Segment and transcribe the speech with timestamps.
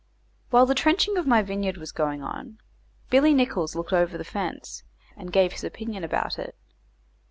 [0.49, 2.57] While the trenching of my vineyard was going on,
[3.11, 4.83] Billy Nicholls looked over the fence,
[5.15, 6.55] and gave his opinion about it.